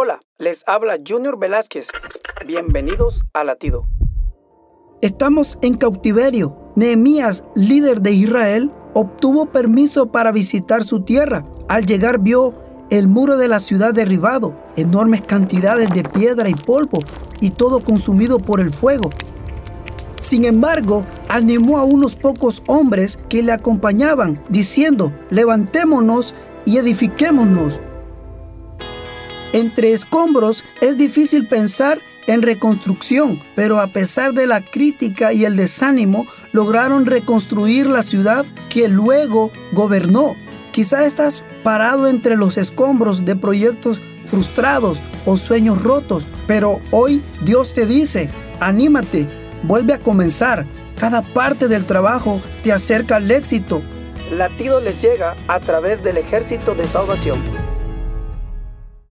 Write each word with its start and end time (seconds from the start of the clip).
Hola, 0.00 0.20
les 0.38 0.62
habla 0.68 0.96
Junior 1.04 1.40
Velázquez. 1.40 1.88
Bienvenidos 2.46 3.24
a 3.32 3.42
Latido. 3.42 3.88
Estamos 5.02 5.58
en 5.60 5.76
cautiverio. 5.76 6.56
Nehemías, 6.76 7.42
líder 7.56 8.00
de 8.00 8.12
Israel, 8.12 8.70
obtuvo 8.94 9.46
permiso 9.46 10.12
para 10.12 10.30
visitar 10.30 10.84
su 10.84 11.00
tierra. 11.00 11.44
Al 11.68 11.84
llegar 11.84 12.20
vio 12.20 12.54
el 12.90 13.08
muro 13.08 13.38
de 13.38 13.48
la 13.48 13.58
ciudad 13.58 13.92
derribado, 13.92 14.56
enormes 14.76 15.22
cantidades 15.22 15.90
de 15.90 16.04
piedra 16.04 16.48
y 16.48 16.54
polvo, 16.54 17.00
y 17.40 17.50
todo 17.50 17.80
consumido 17.80 18.38
por 18.38 18.60
el 18.60 18.70
fuego. 18.70 19.10
Sin 20.20 20.44
embargo, 20.44 21.04
animó 21.28 21.76
a 21.76 21.82
unos 21.82 22.14
pocos 22.14 22.62
hombres 22.68 23.18
que 23.28 23.42
le 23.42 23.50
acompañaban, 23.50 24.44
diciendo, 24.48 25.12
levantémonos 25.30 26.36
y 26.64 26.76
edifiquémonos. 26.78 27.80
Entre 29.52 29.92
escombros 29.92 30.64
es 30.80 30.96
difícil 30.96 31.48
pensar 31.48 32.00
en 32.26 32.42
reconstrucción, 32.42 33.42
pero 33.56 33.80
a 33.80 33.86
pesar 33.88 34.34
de 34.34 34.46
la 34.46 34.60
crítica 34.60 35.32
y 35.32 35.46
el 35.46 35.56
desánimo, 35.56 36.26
lograron 36.52 37.06
reconstruir 37.06 37.86
la 37.86 38.02
ciudad 38.02 38.44
que 38.68 38.88
luego 38.88 39.50
gobernó. 39.72 40.36
Quizá 40.70 41.06
estás 41.06 41.42
parado 41.62 42.06
entre 42.06 42.36
los 42.36 42.58
escombros 42.58 43.24
de 43.24 43.34
proyectos 43.34 44.02
frustrados 44.26 44.98
o 45.24 45.38
sueños 45.38 45.82
rotos, 45.82 46.28
pero 46.46 46.80
hoy 46.90 47.22
Dios 47.42 47.72
te 47.72 47.86
dice, 47.86 48.28
anímate, 48.60 49.26
vuelve 49.62 49.94
a 49.94 49.98
comenzar. 49.98 50.66
Cada 51.00 51.22
parte 51.22 51.68
del 51.68 51.86
trabajo 51.86 52.42
te 52.62 52.72
acerca 52.72 53.16
al 53.16 53.30
éxito. 53.30 53.82
Latido 54.30 54.82
les 54.82 55.00
llega 55.00 55.34
a 55.46 55.58
través 55.60 56.02
del 56.02 56.18
ejército 56.18 56.74
de 56.74 56.86
salvación. 56.86 57.67